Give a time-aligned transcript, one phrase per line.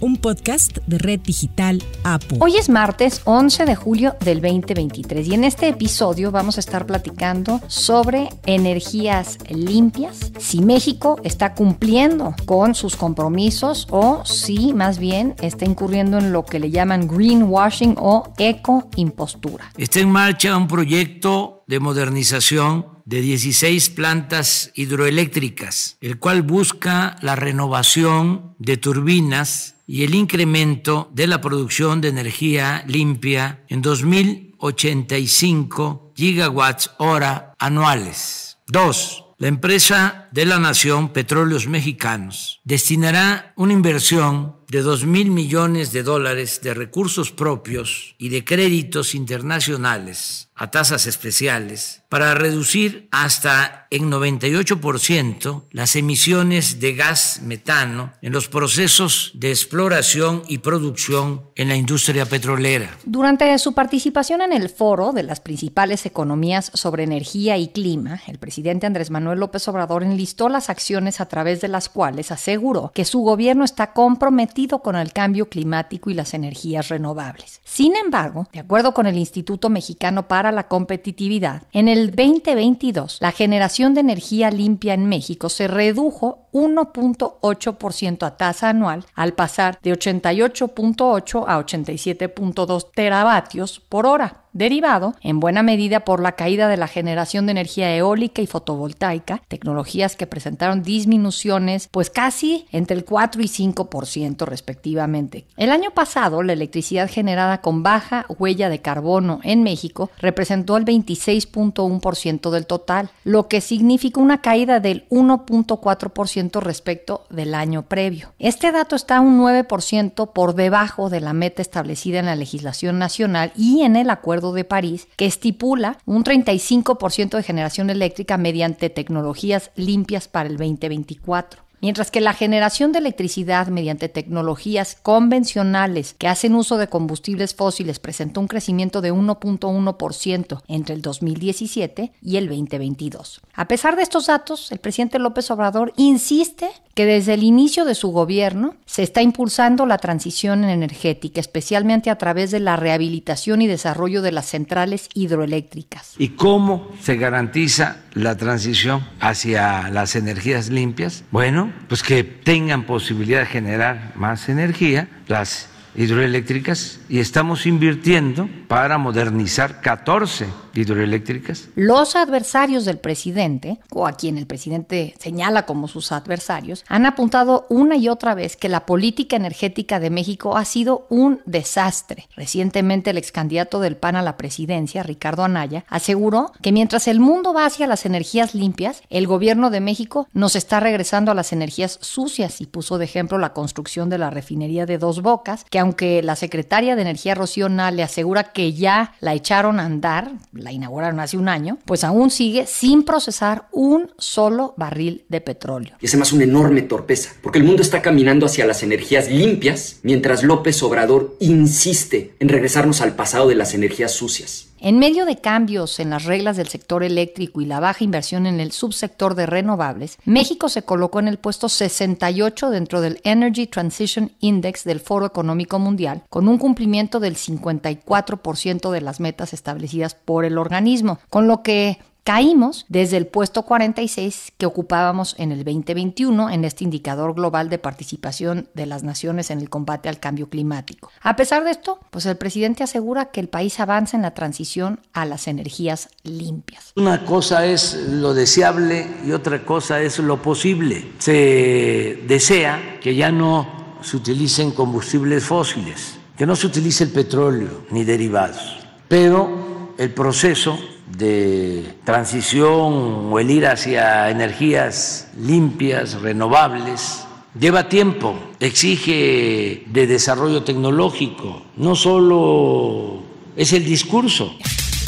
[0.00, 2.36] un podcast de Red Digital APO.
[2.40, 6.86] Hoy es martes 11 de julio del 2023 y en este episodio vamos a estar
[6.86, 15.34] platicando sobre energías limpias, si México está cumpliendo con sus compromisos o si más bien
[15.42, 19.72] está incurriendo en lo que le llaman greenwashing o ecoimpostura.
[19.76, 27.34] Está en marcha un proyecto de modernización de 16 plantas hidroeléctricas, el cual busca la
[27.34, 36.92] renovación de turbinas y el incremento de la producción de energía limpia en 2.085 gigawatts
[36.98, 38.58] hora anuales.
[38.68, 45.90] Dos, la empresa de la nación Petróleos Mexicanos destinará una inversión de 2 mil millones
[45.90, 53.86] de dólares de recursos propios y de créditos internacionales a tasas especiales para reducir hasta
[53.90, 61.68] en 98% las emisiones de gas metano en los procesos de exploración y producción en
[61.68, 62.90] la industria petrolera.
[63.04, 68.38] Durante su participación en el foro de las principales economías sobre energía y clima, el
[68.38, 73.04] presidente Andrés Manuel López Obrador enlistó las acciones a través de las cuales aseguró que
[73.04, 77.60] su gobierno está comprometido con el cambio climático y las energías renovables.
[77.64, 83.32] Sin embargo, de acuerdo con el Instituto Mexicano para la Competitividad, en el 2022 la
[83.32, 89.92] generación de energía limpia en México se redujo 1.8% a tasa anual al pasar de
[89.92, 96.88] 88.8 a 87.2 teravatios por hora derivado en buena medida por la caída de la
[96.88, 103.42] generación de energía eólica y fotovoltaica, tecnologías que presentaron disminuciones pues casi entre el 4
[103.42, 105.46] y 5% respectivamente.
[105.56, 110.84] El año pasado, la electricidad generada con baja huella de carbono en México representó el
[110.84, 118.32] 26.1% del total, lo que significa una caída del 1.4% respecto del año previo.
[118.38, 123.52] Este dato está un 9% por debajo de la meta establecida en la legislación nacional
[123.56, 129.70] y en el acuerdo de París que estipula un 35% de generación eléctrica mediante tecnologías
[129.76, 136.54] limpias para el 2024 mientras que la generación de electricidad mediante tecnologías convencionales que hacen
[136.54, 143.40] uso de combustibles fósiles presentó un crecimiento de 1.1% entre el 2017 y el 2022.
[143.54, 147.94] A pesar de estos datos, el presidente López Obrador insiste que desde el inicio de
[147.94, 153.66] su gobierno se está impulsando la transición energética, especialmente a través de la rehabilitación y
[153.66, 156.14] desarrollo de las centrales hidroeléctricas.
[156.18, 161.24] ¿Y cómo se garantiza la transición hacia las energías limpias?
[161.30, 168.98] Bueno, pues que tengan posibilidad de generar más energía las hidroeléctricas y estamos invirtiendo para
[168.98, 171.68] modernizar 14 hidroeléctricas.
[171.74, 177.66] Los adversarios del presidente, o a quien el presidente señala como sus adversarios, han apuntado
[177.68, 182.28] una y otra vez que la política energética de México ha sido un desastre.
[182.36, 187.20] Recientemente el ex candidato del PAN a la presidencia, Ricardo Anaya, aseguró que mientras el
[187.20, 191.52] mundo va hacia las energías limpias, el gobierno de México nos está regresando a las
[191.52, 195.79] energías sucias y puso de ejemplo la construcción de la refinería de Dos Bocas, que
[195.80, 200.72] aunque la secretaria de Energía Rocío Nale asegura que ya la echaron a andar, la
[200.72, 205.96] inauguraron hace un año, pues aún sigue sin procesar un solo barril de petróleo.
[206.00, 210.00] Y es además una enorme torpeza, porque el mundo está caminando hacia las energías limpias,
[210.02, 214.69] mientras López Obrador insiste en regresarnos al pasado de las energías sucias.
[214.82, 218.60] En medio de cambios en las reglas del sector eléctrico y la baja inversión en
[218.60, 224.32] el subsector de renovables, México se colocó en el puesto 68 dentro del Energy Transition
[224.40, 230.46] Index del Foro Económico Mundial, con un cumplimiento del 54% de las metas establecidas por
[230.46, 236.50] el organismo, con lo que Caímos desde el puesto 46 que ocupábamos en el 2021
[236.50, 241.10] en este indicador global de participación de las naciones en el combate al cambio climático.
[241.22, 245.00] A pesar de esto, pues el presidente asegura que el país avanza en la transición
[245.12, 246.92] a las energías limpias.
[246.96, 251.12] Una cosa es lo deseable y otra cosa es lo posible.
[251.18, 257.86] Se desea que ya no se utilicen combustibles fósiles, que no se utilice el petróleo
[257.90, 258.78] ni derivados,
[259.08, 260.78] pero el proceso
[261.16, 267.26] de transición o el ir hacia energías limpias, renovables,
[267.58, 273.22] lleva tiempo, exige de desarrollo tecnológico, no solo
[273.56, 274.54] es el discurso.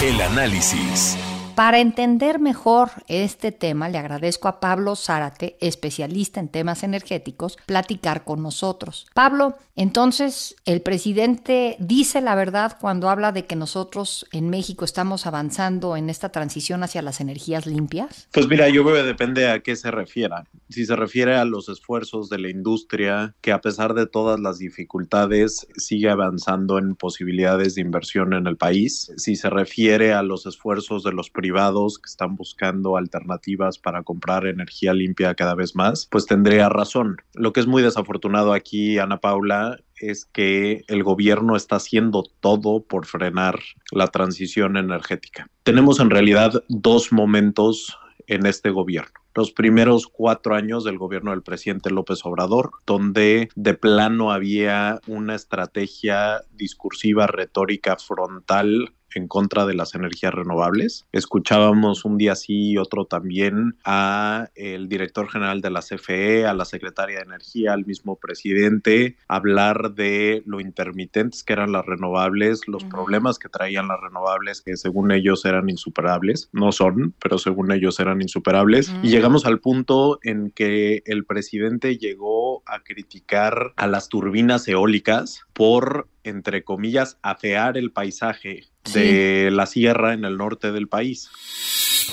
[0.02, 1.16] El análisis.
[1.54, 8.25] Para entender mejor este tema, le agradezco a Pablo Zárate, especialista en temas energéticos, platicar
[8.25, 9.06] con nosotros.
[9.14, 15.26] Pablo, entonces, ¿el presidente dice la verdad cuando habla de que nosotros en México estamos
[15.26, 18.28] avanzando en esta transición hacia las energías limpias?
[18.32, 20.44] Pues mira, yo creo que depende a qué se refiera.
[20.69, 24.58] Si se refiere a los esfuerzos de la industria, que a pesar de todas las
[24.58, 29.12] dificultades sigue avanzando en posibilidades de inversión en el país.
[29.16, 34.46] Si se refiere a los esfuerzos de los privados que están buscando alternativas para comprar
[34.46, 37.16] energía limpia cada vez más, pues tendría razón.
[37.34, 42.84] Lo que es muy desafortunado aquí, Ana Paula, es que el gobierno está haciendo todo
[42.84, 43.58] por frenar
[43.90, 45.48] la transición energética.
[45.64, 47.98] Tenemos en realidad dos momentos
[48.28, 53.74] en este gobierno los primeros cuatro años del gobierno del presidente López Obrador, donde de
[53.74, 61.06] plano había una estrategia discursiva, retórica, frontal en contra de las energías renovables.
[61.12, 66.55] Escuchábamos un día sí y otro también a el director general de la CFE, a
[66.55, 72.69] la secretaria de Energía, al mismo presidente, hablar de lo intermitentes que eran las renovables,
[72.69, 76.49] los problemas que traían las renovables, que según ellos eran insuperables.
[76.53, 78.93] No son, pero según ellos eran insuperables.
[79.03, 85.44] Y llegamos al punto en que el presidente llegó a criticar a las turbinas eólicas
[85.52, 91.31] por entre comillas, afear el paisaje de la sierra en el norte del país.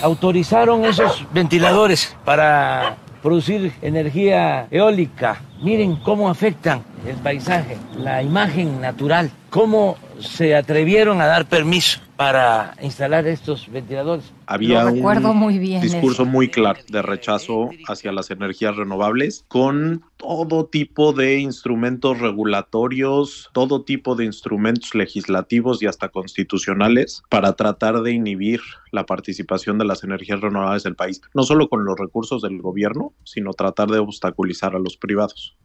[0.01, 5.41] Autorizaron esos ventiladores para producir energía eólica.
[5.61, 12.75] Miren cómo afectan el paisaje, la imagen natural, cómo se atrevieron a dar permiso para
[12.81, 14.31] instalar estos ventiladores.
[14.51, 20.65] Había un muy bien discurso muy claro de rechazo hacia las energías renovables con todo
[20.65, 28.11] tipo de instrumentos regulatorios, todo tipo de instrumentos legislativos y hasta constitucionales para tratar de
[28.11, 28.59] inhibir
[28.91, 33.13] la participación de las energías renovables del país, no solo con los recursos del gobierno,
[33.23, 35.55] sino tratar de obstaculizar a los privados.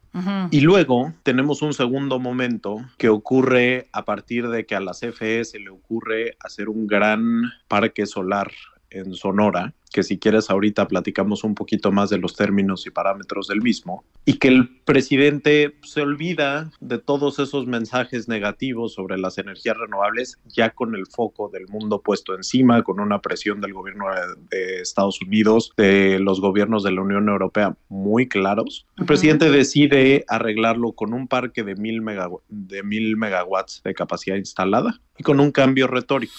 [0.49, 5.43] Y luego tenemos un segundo momento que ocurre a partir de que a la CFE
[5.43, 8.49] se le ocurre hacer un gran parque solar
[8.89, 13.47] en Sonora que si quieres ahorita platicamos un poquito más de los términos y parámetros
[13.47, 19.37] del mismo, y que el presidente se olvida de todos esos mensajes negativos sobre las
[19.37, 24.07] energías renovables, ya con el foco del mundo puesto encima, con una presión del gobierno
[24.51, 28.85] de Estados Unidos, de los gobiernos de la Unión Europea muy claros.
[28.97, 32.03] El presidente decide arreglarlo con un parque de mil,
[32.49, 36.33] de mil megawatts de capacidad instalada y con un cambio retórico.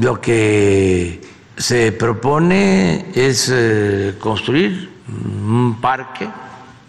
[0.00, 1.20] Lo que
[1.56, 6.28] se propone es eh, construir un parque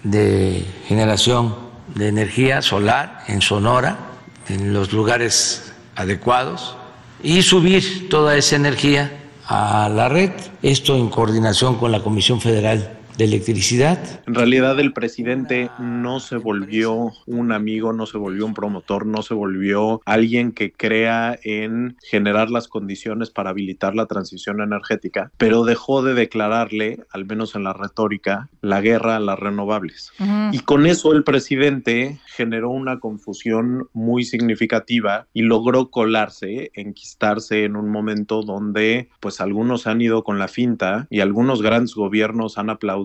[0.03, 1.55] de generación
[1.93, 3.97] de energía solar en Sonora,
[4.49, 6.77] en los lugares adecuados,
[7.21, 9.11] y subir toda esa energía
[9.47, 10.31] a la red,
[10.61, 13.99] esto en coordinación con la Comisión Federal de electricidad.
[14.27, 19.21] En realidad el presidente no se volvió un amigo, no se volvió un promotor, no
[19.21, 25.63] se volvió alguien que crea en generar las condiciones para habilitar la transición energética, pero
[25.63, 30.11] dejó de declararle, al menos en la retórica, la guerra a las renovables.
[30.51, 37.75] Y con eso el presidente generó una confusión muy significativa y logró colarse, enquistarse en
[37.75, 42.69] un momento donde pues algunos han ido con la finta y algunos grandes gobiernos han
[42.69, 43.04] aplaudido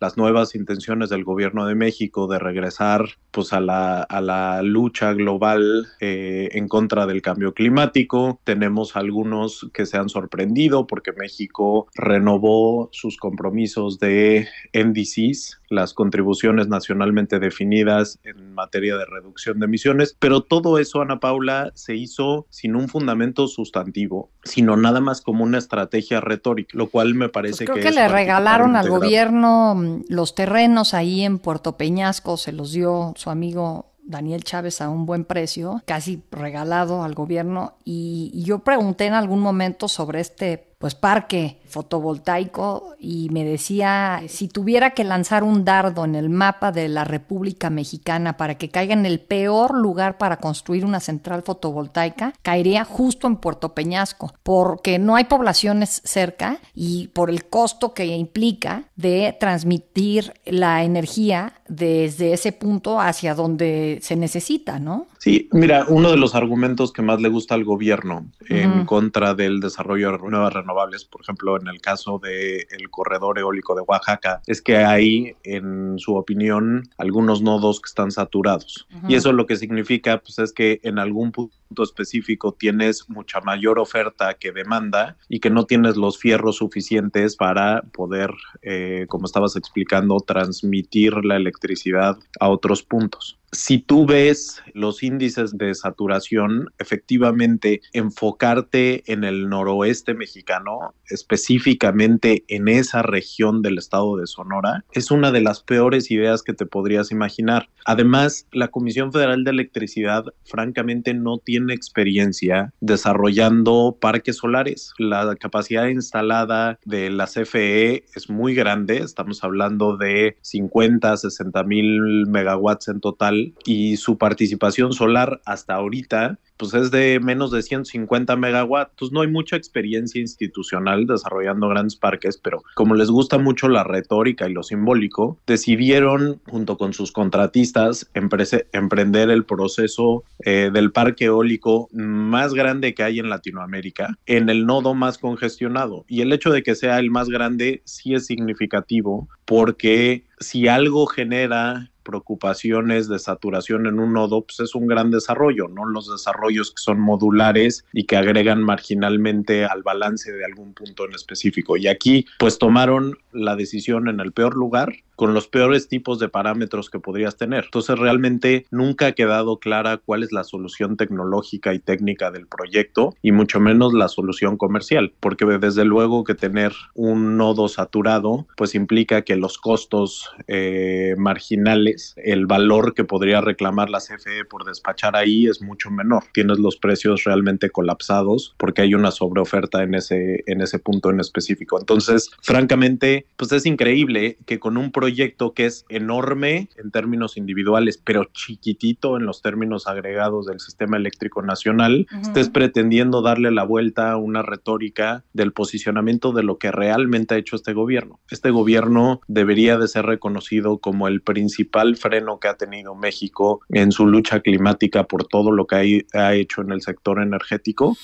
[0.00, 5.12] las nuevas intenciones del gobierno de México de regresar pues a la, a la lucha
[5.12, 8.40] global eh, en contra del cambio climático.
[8.44, 16.68] Tenemos algunos que se han sorprendido porque México renovó sus compromisos de NDCs, las contribuciones
[16.68, 22.46] nacionalmente definidas en materia de reducción de emisiones, pero todo eso, Ana Paula, se hizo
[22.50, 27.64] sin un fundamento sustantivo, sino nada más como una estrategia retórica, lo cual me parece
[27.64, 27.80] pues que...
[27.80, 32.72] Creo que le regalaron al gobierno mm, los terrenos ahí en Puerto Peñasco, se los
[32.72, 37.74] dio su amigo Daniel Chávez a un buen precio, casi regalado al gobierno.
[37.84, 44.48] y, yo pregunté en algún momento sobre este pues parque fotovoltaico y me decía, si
[44.48, 48.94] tuviera que lanzar un dardo en el mapa de la República Mexicana para que caiga
[48.94, 54.98] en el peor lugar para construir una central fotovoltaica, caería justo en Puerto Peñasco, porque
[54.98, 62.32] no hay poblaciones cerca y por el costo que implica de transmitir la energía desde
[62.32, 65.06] ese punto hacia donde se necesita, ¿no?
[65.18, 69.60] Sí, mira, uno de los argumentos que más le gusta al gobierno en contra del
[69.60, 74.42] desarrollo de nuevas renovables, por ejemplo, en el caso del el corredor eólico de Oaxaca,
[74.46, 78.86] es que hay, en su opinión, algunos nodos que están saturados.
[79.08, 83.78] Y eso lo que significa pues, es que en algún punto específico tienes mucha mayor
[83.78, 88.30] oferta que demanda y que no tienes los fierros suficientes para poder,
[88.62, 95.56] eh, como estabas explicando, transmitir la electricidad a otros puntos si tú ves los índices
[95.56, 104.26] de saturación, efectivamente enfocarte en el noroeste mexicano, específicamente en esa región del estado de
[104.26, 107.68] Sonora, es una de las peores ideas que te podrías imaginar.
[107.84, 114.92] Además, la Comisión Federal de Electricidad francamente no tiene experiencia desarrollando parques solares.
[114.98, 122.26] La capacidad instalada de la CFE es muy grande, estamos hablando de 50, 60 mil
[122.26, 128.36] megawatts en total y su participación solar hasta ahorita pues es de menos de 150
[128.36, 128.92] megawatts.
[128.98, 133.84] Pues no hay mucha experiencia institucional desarrollando grandes parques, pero como les gusta mucho la
[133.84, 141.26] retórica y lo simbólico, decidieron junto con sus contratistas emprender el proceso eh, del parque
[141.26, 146.04] eólico más grande que hay en Latinoamérica en el nodo más congestionado.
[146.08, 151.06] Y el hecho de que sea el más grande sí es significativo porque si algo
[151.06, 155.84] genera preocupaciones de saturación en un nodo, pues es un gran desarrollo, ¿no?
[155.84, 161.14] Los desarrollos que son modulares y que agregan marginalmente al balance de algún punto en
[161.14, 161.76] específico.
[161.76, 166.28] Y aquí, pues tomaron la decisión en el peor lugar, con los peores tipos de
[166.28, 167.64] parámetros que podrías tener.
[167.64, 173.16] Entonces, realmente nunca ha quedado clara cuál es la solución tecnológica y técnica del proyecto
[173.22, 178.74] y mucho menos la solución comercial, porque desde luego que tener un nodo saturado, pues
[178.74, 185.16] implica que los costos eh, marginales, el valor que podría reclamar la CFE por despachar
[185.16, 186.24] ahí es mucho menor.
[186.32, 191.20] Tienes los precios realmente colapsados porque hay una sobreoferta en ese, en ese punto en
[191.20, 191.78] específico.
[191.78, 198.00] Entonces, francamente, pues es increíble que con un proyecto que es enorme en términos individuales,
[198.02, 204.10] pero chiquitito en los términos agregados del sistema eléctrico nacional, estés pretendiendo darle la vuelta
[204.10, 208.18] a una retórica del posicionamiento de lo que realmente ha hecho este gobierno.
[208.30, 213.92] Este gobierno debería de ser reconocido como el principal freno que ha tenido México en
[213.92, 217.96] su lucha climática por todo lo que ha hecho en el sector energético.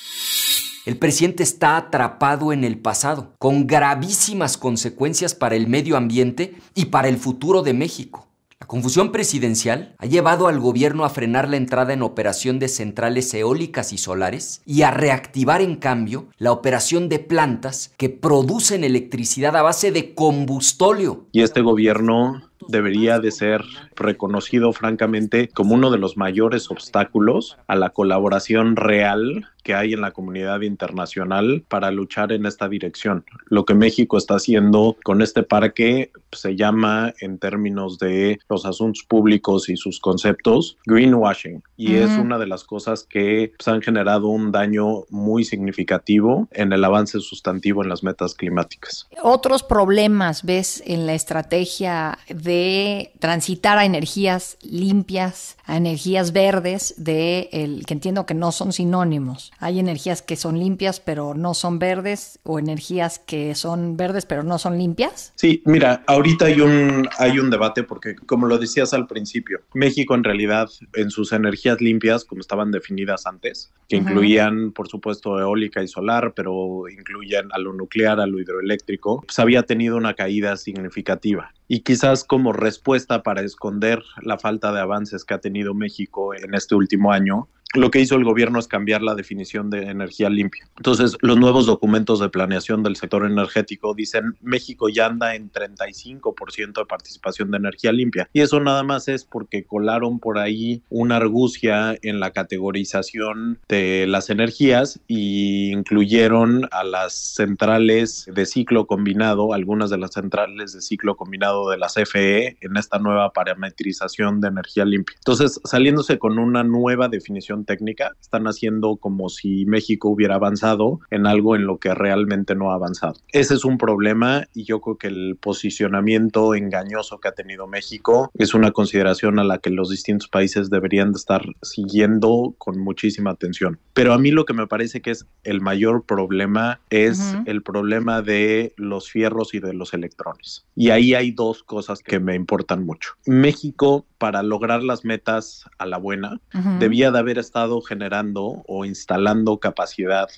[0.84, 6.86] El presidente está atrapado en el pasado, con gravísimas consecuencias para el medio ambiente y
[6.86, 8.28] para el futuro de México.
[8.60, 13.32] La confusión presidencial ha llevado al gobierno a frenar la entrada en operación de centrales
[13.32, 19.56] eólicas y solares y a reactivar en cambio la operación de plantas que producen electricidad
[19.56, 21.24] a base de combustóleo.
[21.32, 23.62] Y este gobierno debería de ser
[23.96, 30.00] reconocido francamente como uno de los mayores obstáculos a la colaboración real que hay en
[30.00, 33.24] la comunidad internacional para luchar en esta dirección.
[33.46, 39.04] Lo que México está haciendo con este parque se llama en términos de los asuntos
[39.08, 44.28] públicos y sus conceptos greenwashing y es una de las cosas que pues, han generado
[44.28, 49.08] un daño muy significativo en el avance sustantivo en las metas climáticas.
[49.22, 57.48] Otros problemas ves en la estrategia de transitar a energías limpias, a energías verdes, de
[57.52, 59.52] el que entiendo que no son sinónimos.
[59.64, 64.42] Hay energías que son limpias pero no son verdes o energías que son verdes pero
[64.42, 65.32] no son limpias.
[65.36, 70.14] Sí, mira, ahorita hay un hay un debate porque como lo decías al principio, México
[70.14, 75.82] en realidad en sus energías limpias como estaban definidas antes, que incluían por supuesto eólica
[75.82, 80.58] y solar, pero incluían a lo nuclear, a lo hidroeléctrico, pues había tenido una caída
[80.58, 86.34] significativa y quizás como respuesta para esconder la falta de avances que ha tenido México
[86.34, 90.30] en este último año, lo que hizo el gobierno es cambiar la definición de energía
[90.30, 90.66] limpia.
[90.76, 96.74] Entonces, los nuevos documentos de planeación del sector energético dicen México ya anda en 35%
[96.74, 98.28] de participación de energía limpia.
[98.32, 104.06] Y eso nada más es porque colaron por ahí una argucia en la categorización de
[104.06, 110.80] las energías y incluyeron a las centrales de ciclo combinado, algunas de las centrales de
[110.80, 115.16] ciclo combinado de la CFE en esta nueva parametrización de energía limpia.
[115.18, 121.26] Entonces, saliéndose con una nueva definición técnica, están haciendo como si México hubiera avanzado en
[121.26, 123.14] algo en lo que realmente no ha avanzado.
[123.32, 128.30] Ese es un problema y yo creo que el posicionamiento engañoso que ha tenido México
[128.34, 133.30] es una consideración a la que los distintos países deberían de estar siguiendo con muchísima
[133.30, 133.78] atención.
[133.92, 138.22] Pero a mí lo que me parece que es el mayor problema es el problema
[138.22, 140.66] de los fierros y de los electrones.
[140.74, 143.12] Y ahí hay dos cosas que me importan mucho.
[143.26, 146.40] México para lograr las metas a la buena,
[146.78, 150.30] debía de haber estado generando o instalando capacidad,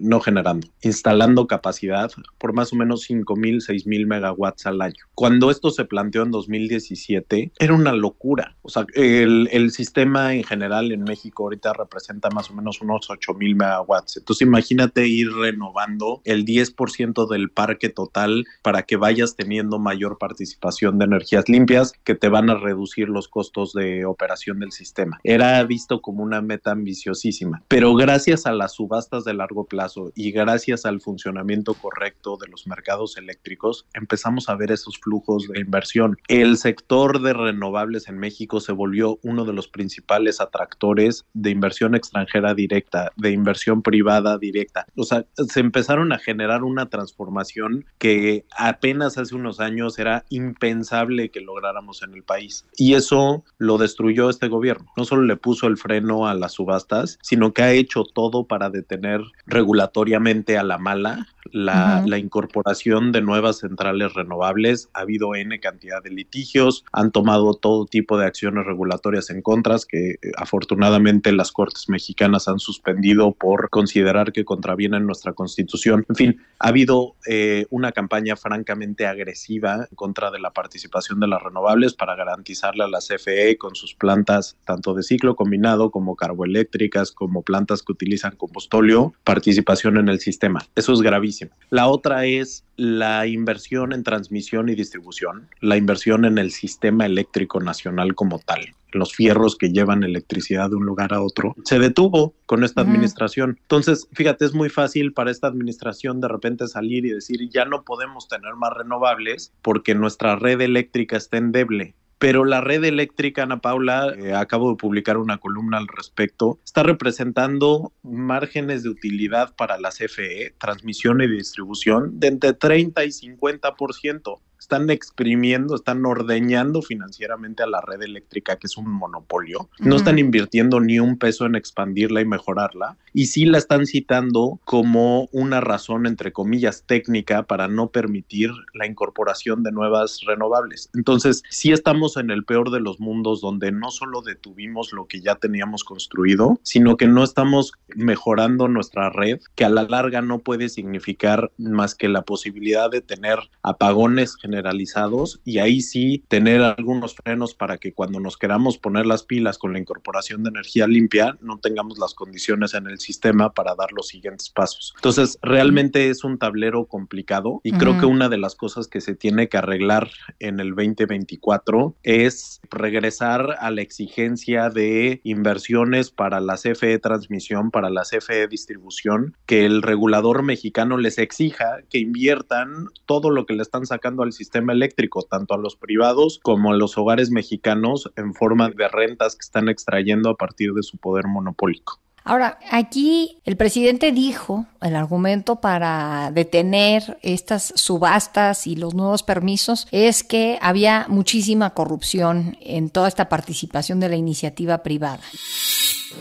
[0.00, 5.04] no generando, instalando capacidad por más o menos 5 mil, 6 mil megawatts al año.
[5.14, 8.56] Cuando esto se planteó en 2017, era una locura.
[8.62, 13.10] O sea, el, el sistema en general en México ahorita representa más o menos unos
[13.10, 14.16] 8 mil megawatts.
[14.16, 20.98] Entonces imagínate ir renovando el 10% del parque total para que vayas teniendo mayor participación
[20.98, 25.18] de energías limpias que te van a reducir los costos de operación del sistema.
[25.24, 30.30] Era visto como una meta ambiciosísima, pero gracias a las subastas de largo plazo y
[30.30, 36.16] gracias al funcionamiento correcto de los mercados eléctricos, empezamos a ver esos flujos de inversión.
[36.28, 41.96] El sector de renovables en México se volvió uno de los principales atractores de inversión
[41.96, 44.86] extranjera directa, de inversión privada directa.
[44.96, 51.30] O sea, se empezaron a generar una transformación que apenas hace unos años era impensable
[51.30, 52.64] que lográramos en el país.
[52.76, 53.23] Y eso
[53.58, 54.92] lo destruyó este gobierno.
[54.96, 58.70] No solo le puso el freno a las subastas, sino que ha hecho todo para
[58.70, 64.88] detener regulatoriamente a la mala la, la, incorporación de nuevas centrales renovables.
[64.94, 69.84] Ha habido N cantidad de litigios, han tomado todo tipo de acciones regulatorias en contras
[69.84, 76.04] que eh, afortunadamente las Cortes mexicanas han suspendido por considerar que contravienen nuestra constitución.
[76.08, 81.28] En fin, ha habido eh, una campaña francamente agresiva en contra de la participación de
[81.28, 86.16] las renovables para garantizarle a la CFE con sus plantas tanto de ciclo combinado como
[86.16, 90.64] carboeléctricas, como plantas que utilizan combustóleo, participación en el sistema.
[90.74, 91.52] Eso es gravísimo.
[91.70, 97.60] La otra es la inversión en transmisión y distribución, la inversión en el sistema eléctrico
[97.60, 102.34] nacional como tal los fierros que llevan electricidad de un lugar a otro, se detuvo
[102.46, 103.58] con esta administración.
[103.62, 107.82] Entonces, fíjate, es muy fácil para esta administración de repente salir y decir, ya no
[107.82, 113.60] podemos tener más renovables porque nuestra red eléctrica está endeble pero la red eléctrica, Ana
[113.60, 119.78] Paula, eh, acabo de publicar una columna al respecto, está representando márgenes de utilidad para
[119.78, 127.62] la CFE, transmisión y distribución, de entre 30 y 50% están exprimiendo, están ordeñando financieramente
[127.62, 129.68] a la red eléctrica, que es un monopolio.
[129.78, 132.96] No están invirtiendo ni un peso en expandirla y mejorarla.
[133.12, 138.86] Y sí la están citando como una razón, entre comillas, técnica para no permitir la
[138.86, 140.90] incorporación de nuevas renovables.
[140.94, 145.20] Entonces, sí estamos en el peor de los mundos donde no solo detuvimos lo que
[145.20, 150.38] ya teníamos construido, sino que no estamos mejorando nuestra red, que a la larga no
[150.38, 157.16] puede significar más que la posibilidad de tener apagones generalizados y ahí sí tener algunos
[157.16, 161.36] frenos para que cuando nos queramos poner las pilas con la incorporación de energía limpia
[161.40, 164.92] no tengamos las condiciones en el sistema para dar los siguientes pasos.
[164.96, 169.14] Entonces, realmente es un tablero complicado y creo que una de las cosas que se
[169.14, 176.54] tiene que arreglar en el 2024 es regresar a la exigencia de inversiones para la
[176.54, 183.30] CFE transmisión, para la CFE distribución, que el regulador mexicano les exija que inviertan todo
[183.30, 186.96] lo que le están sacando al sistema eléctrico, tanto a los privados como a los
[186.98, 192.00] hogares mexicanos en forma de rentas que están extrayendo a partir de su poder monopólico.
[192.26, 199.86] Ahora, aquí el presidente dijo, el argumento para detener estas subastas y los nuevos permisos
[199.90, 205.20] es que había muchísima corrupción en toda esta participación de la iniciativa privada.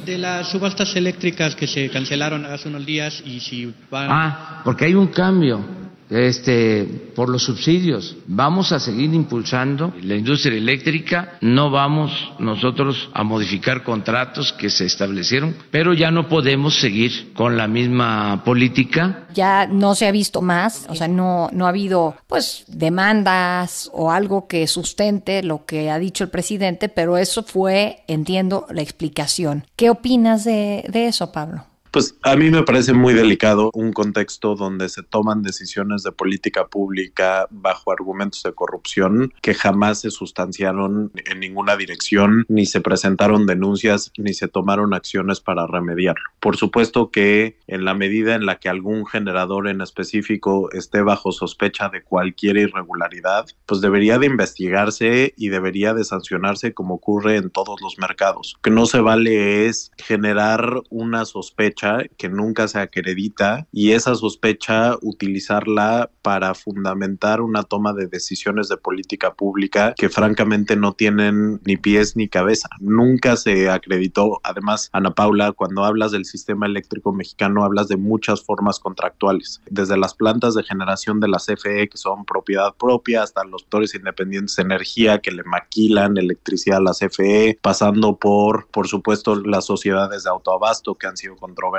[0.05, 4.09] De las subastas eléctricas que se cancelaron hace unos días y si van...
[4.11, 8.15] Ah, porque hay un cambio este, por los subsidios.
[8.27, 14.85] Vamos a seguir impulsando la industria eléctrica, no vamos nosotros a modificar contratos que se
[14.85, 19.27] establecieron, pero ya no podemos seguir con la misma política.
[19.33, 24.11] Ya no se ha visto más, o sea, no, no ha habido pues demandas o
[24.11, 29.65] algo que sustente lo que ha dicho el presidente, pero eso fue, entiendo, la explicación.
[29.75, 31.65] ¿Qué opinas de, de eso, Pablo?
[31.93, 36.65] Pues a mí me parece muy delicado un contexto donde se toman decisiones de política
[36.65, 43.45] pública bajo argumentos de corrupción que jamás se sustanciaron en ninguna dirección, ni se presentaron
[43.45, 46.23] denuncias, ni se tomaron acciones para remediarlo.
[46.39, 51.31] Por supuesto que en la medida en la que algún generador en específico esté bajo
[51.31, 57.51] sospecha de cualquier irregularidad, pues debería de investigarse y debería de sancionarse como ocurre en
[57.51, 58.53] todos los mercados.
[58.55, 63.91] Lo que no se vale es generar una sospecha sospecha que nunca se acredita y
[63.91, 70.93] esa sospecha utilizarla para fundamentar una toma de decisiones de política pública que francamente no
[70.93, 72.69] tienen ni pies ni cabeza.
[72.79, 74.39] Nunca se acreditó.
[74.43, 79.97] Además, Ana Paula, cuando hablas del sistema eléctrico mexicano, hablas de muchas formas contractuales, desde
[79.97, 84.55] las plantas de generación de la CFE, que son propiedad propia, hasta los actores independientes
[84.55, 90.23] de energía que le maquilan electricidad a la CFE, pasando por, por supuesto, las sociedades
[90.23, 91.72] de autoabasto que han sido controversiales,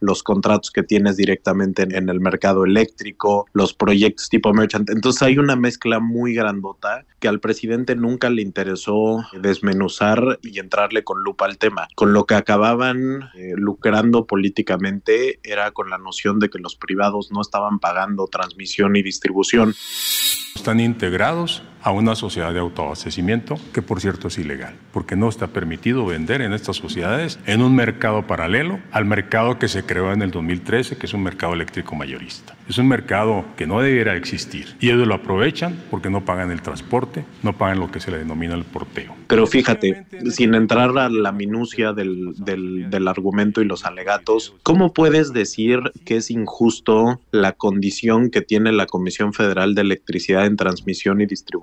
[0.00, 4.90] los contratos que tienes directamente en, en el mercado eléctrico, los proyectos tipo merchant.
[4.90, 11.04] Entonces hay una mezcla muy grandota que al presidente nunca le interesó desmenuzar y entrarle
[11.04, 11.88] con lupa al tema.
[11.94, 17.30] Con lo que acababan eh, lucrando políticamente era con la noción de que los privados
[17.32, 19.74] no estaban pagando transmisión y distribución.
[20.54, 25.48] Están integrados a una sociedad de autoabastecimiento que por cierto es ilegal, porque no está
[25.48, 30.22] permitido vender en estas sociedades en un mercado paralelo al mercado que se creó en
[30.22, 32.56] el 2013, que es un mercado eléctrico mayorista.
[32.70, 36.62] Es un mercado que no debiera existir y ellos lo aprovechan porque no pagan el
[36.62, 39.14] transporte, no pagan lo que se le denomina el porteo.
[39.26, 44.94] Pero fíjate, sin entrar a la minucia del, del, del argumento y los alegatos, ¿cómo
[44.94, 50.56] puedes decir que es injusto la condición que tiene la Comisión Federal de Electricidad en
[50.56, 51.54] transmisión y distribución?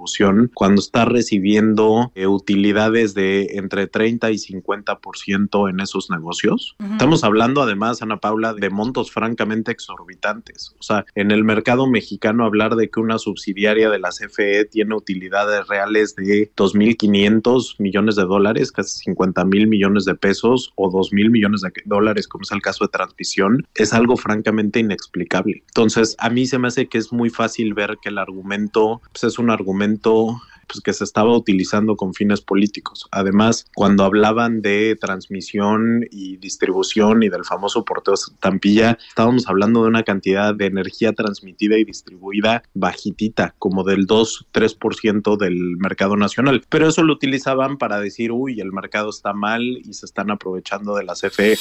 [0.53, 6.75] cuando está recibiendo eh, utilidades de entre 30 y 50% en esos negocios.
[6.79, 6.91] Uh -huh.
[6.93, 10.75] Estamos hablando además, Ana Paula, de montos francamente exorbitantes.
[10.79, 14.95] O sea, en el mercado mexicano hablar de que una subsidiaria de la CFE tiene
[14.95, 21.13] utilidades reales de 2.500 millones de dólares, casi 50 mil millones de pesos o 2
[21.13, 25.63] mil millones de dólares, como es el caso de transmisión, es algo francamente inexplicable.
[25.67, 29.23] Entonces, a mí se me hace que es muy fácil ver que el argumento pues,
[29.23, 33.07] es un argumento pues, que se estaba utilizando con fines políticos.
[33.11, 39.89] Además, cuando hablaban de transmisión y distribución y del famoso porteo Tampilla, estábamos hablando de
[39.89, 46.63] una cantidad de energía transmitida y distribuida bajitita, como del 2-3% del mercado nacional.
[46.69, 50.95] Pero eso lo utilizaban para decir, uy, el mercado está mal y se están aprovechando
[50.95, 51.57] de la CFE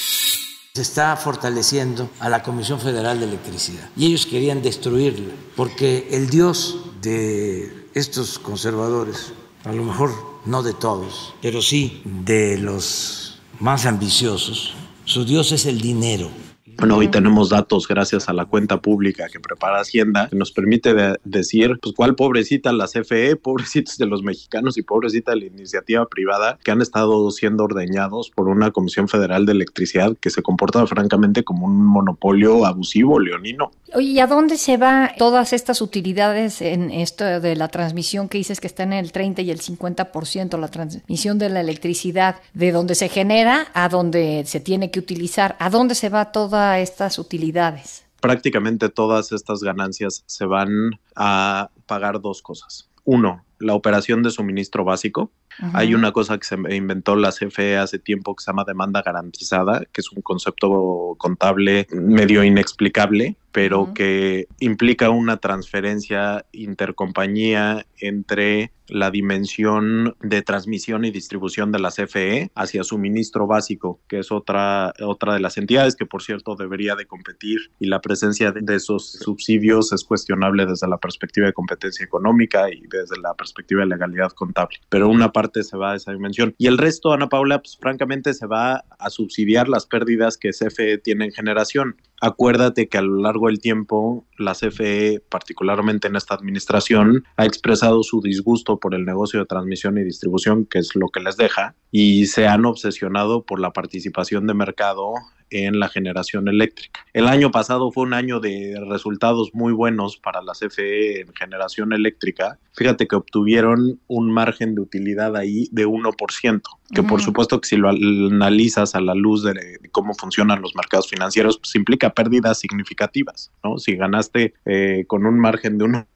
[0.75, 6.31] se está fortaleciendo a la Comisión Federal de Electricidad y ellos querían destruirla porque el
[6.31, 9.33] dios de estos conservadores,
[9.65, 10.13] a lo mejor
[10.47, 16.31] no de todos, pero sí de los más ambiciosos, su dios es el dinero.
[16.79, 20.95] Bueno, hoy tenemos datos gracias a la cuenta pública que prepara Hacienda, que nos permite
[20.95, 26.07] de decir, pues, cuál pobrecita la CFE, pobrecitos de los mexicanos y pobrecita la iniciativa
[26.07, 30.87] privada que han estado siendo ordeñados por una Comisión Federal de Electricidad que se comporta
[30.87, 33.73] francamente como un monopolio abusivo leonino.
[33.95, 38.39] Oye, ¿y a dónde se van todas estas utilidades en esto de la transmisión que
[38.39, 42.73] dices que está en el 30 y el 50%, la transmisión de la electricidad, de
[42.73, 45.57] donde se genera a donde se tiene que utilizar?
[45.59, 48.05] ¿A dónde se va toda estas utilidades?
[48.21, 52.91] Prácticamente todas estas ganancias se van a pagar dos cosas.
[53.05, 55.31] Uno, la operación de suministro básico.
[55.75, 59.83] Hay una cosa que se inventó la CFE hace tiempo que se llama demanda garantizada,
[59.93, 63.93] que es un concepto contable medio inexplicable, pero uh -huh.
[63.95, 72.51] que implica una transferencia intercompañía entre la dimensión de transmisión y distribución de la CFE
[72.55, 77.07] hacia suministro básico, que es otra, otra de las entidades que, por cierto, debería de
[77.07, 82.71] competir y la presencia de esos subsidios es cuestionable desde la perspectiva de competencia económica
[82.71, 84.79] y desde la perspectiva de legalidad contable.
[84.89, 88.35] Pero una parte se va a esa dimensión y el resto, Ana Paula, pues francamente
[88.35, 91.97] se va a subsidiar las pérdidas que CFE tiene en generación.
[92.21, 98.03] Acuérdate que a lo largo del tiempo la CFE, particularmente en esta administración, ha expresado
[98.03, 101.75] su disgusto por el negocio de transmisión y distribución, que es lo que les deja,
[101.91, 105.15] y se han obsesionado por la participación de mercado
[105.51, 107.01] en la generación eléctrica.
[107.13, 111.93] El año pasado fue un año de resultados muy buenos para la CFE en generación
[111.93, 112.59] eléctrica.
[112.75, 116.63] Fíjate que obtuvieron un margen de utilidad ahí de 1%,
[116.95, 117.09] que uh -huh.
[117.09, 121.09] por supuesto que si lo analizas a la luz de, de cómo funcionan los mercados
[121.09, 123.79] financieros, pues implica pérdidas significativas, ¿no?
[123.79, 126.07] Si ganaste eh, con un margen de 1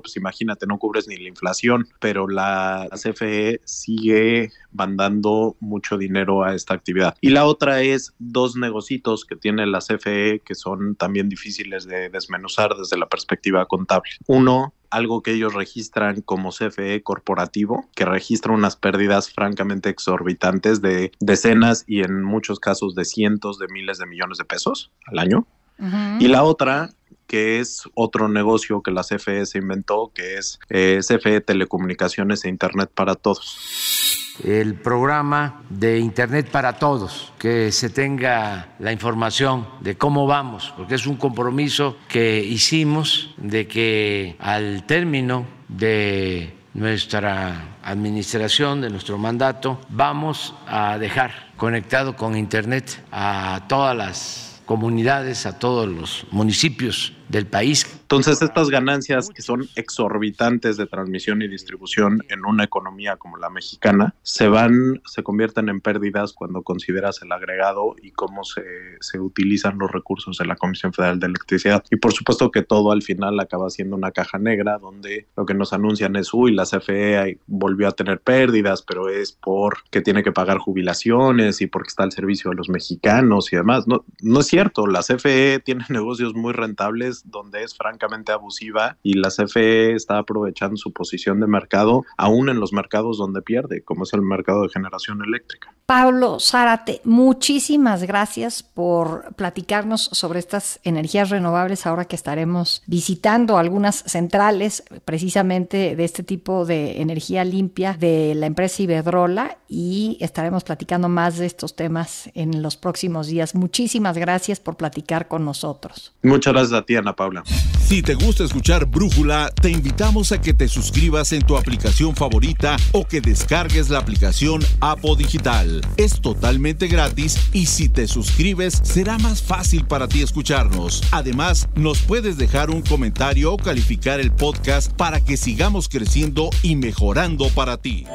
[0.00, 6.44] pues imagínate, no cubres ni la inflación, pero la, la CFE sigue mandando mucho dinero
[6.44, 7.16] a esta actividad.
[7.20, 12.08] Y la otra es dos negocios que tiene la CFE que son también difíciles de
[12.08, 14.10] desmenuzar desde la perspectiva contable.
[14.26, 21.12] Uno, algo que ellos registran como CFE corporativo, que registra unas pérdidas francamente exorbitantes de
[21.20, 25.46] decenas y en muchos casos de cientos de miles de millones de pesos al año.
[25.78, 26.22] Uh -huh.
[26.22, 26.90] Y la otra
[27.34, 32.48] que es otro negocio que la CFE se inventó, que es eh, CFE Telecomunicaciones e
[32.48, 34.38] Internet para Todos.
[34.44, 40.94] el programa de Internet para Todos, que se tenga la información de cómo vamos, porque
[40.94, 49.80] es un compromiso que hicimos de que al término de nuestra administración, de nuestro mandato,
[49.88, 57.46] vamos a dejar conectado con Internet a todas las comunidades, a todos los municipios del
[57.46, 57.86] país.
[58.04, 63.48] Entonces, estas ganancias que son exorbitantes de transmisión y distribución en una economía como la
[63.48, 68.62] mexicana, se van, se convierten en pérdidas cuando consideras el agregado y cómo se,
[69.00, 71.82] se utilizan los recursos de la Comisión Federal de Electricidad.
[71.90, 75.54] Y por supuesto que todo al final acaba siendo una caja negra donde lo que
[75.54, 80.30] nos anuncian es, uy, la CFE volvió a tener pérdidas, pero es porque tiene que
[80.30, 83.88] pagar jubilaciones y porque está al servicio de los mexicanos y demás.
[83.88, 87.93] No, no es cierto, la CFE tiene negocios muy rentables donde es francamente
[88.32, 93.42] abusiva y la CFE está aprovechando su posición de mercado aún en los mercados donde
[93.42, 95.74] pierde, como es el mercado de generación eléctrica.
[95.86, 103.96] Pablo Zárate, muchísimas gracias por platicarnos sobre estas energías renovables ahora que estaremos visitando algunas
[104.06, 111.10] centrales precisamente de este tipo de energía limpia de la empresa Iberdrola y estaremos platicando
[111.10, 113.54] más de estos temas en los próximos días.
[113.54, 116.14] Muchísimas gracias por platicar con nosotros.
[116.22, 117.42] Muchas gracias a ti, Ana Paula.
[117.86, 122.76] Si te gusta escuchar Brújula, te invitamos a que te suscribas en tu aplicación favorita
[122.92, 125.73] o que descargues la aplicación Apo Digital.
[125.96, 131.02] Es totalmente gratis y si te suscribes será más fácil para ti escucharnos.
[131.10, 136.76] Además, nos puedes dejar un comentario o calificar el podcast para que sigamos creciendo y
[136.76, 138.06] mejorando para ti.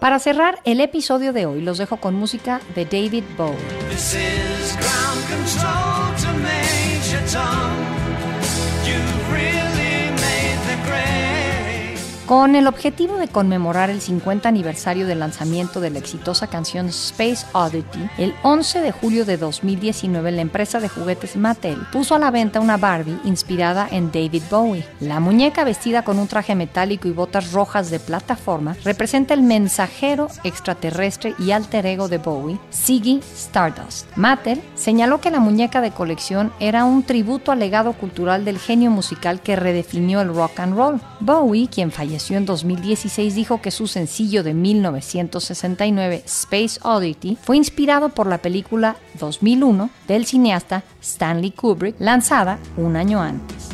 [0.00, 3.56] Para cerrar el episodio de hoy, los dejo con música de David Bowie.
[12.28, 17.46] Con el objetivo de conmemorar el 50 aniversario del lanzamiento de la exitosa canción Space
[17.54, 22.30] Oddity, el 11 de julio de 2019 la empresa de juguetes Mattel puso a la
[22.30, 24.84] venta una Barbie inspirada en David Bowie.
[25.00, 30.28] La muñeca vestida con un traje metálico y botas rojas de plataforma representa el mensajero
[30.44, 34.06] extraterrestre y alter ego de Bowie, Ziggy Stardust.
[34.16, 38.90] Mattel señaló que la muñeca de colección era un tributo al legado cultural del genio
[38.90, 41.00] musical que redefinió el rock and roll.
[41.20, 41.90] Bowie, quien
[42.30, 48.96] en 2016, dijo que su sencillo de 1969, Space Oddity, fue inspirado por la película
[49.18, 53.68] 2001 del cineasta Stanley Kubrick, lanzada un año antes.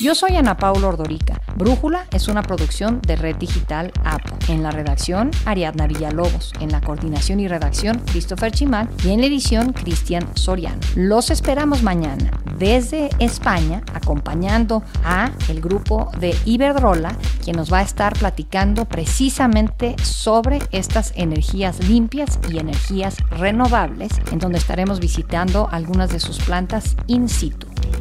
[0.00, 1.40] Yo soy Ana Paula Ordorica.
[1.56, 4.36] Brújula es una producción de Red Digital APO.
[4.48, 6.52] En la redacción, Ariadna Villalobos.
[6.60, 8.88] En la coordinación y redacción, Christopher Chimal.
[9.04, 10.80] Y en la edición, Cristian Soriano.
[10.96, 17.82] Los esperamos mañana desde España, acompañando a el grupo de Iberdrola, quien nos va a
[17.82, 26.10] estar platicando precisamente sobre estas energías limpias y energías renovables, en donde estaremos visitando algunas
[26.10, 27.73] de sus plantas in situ.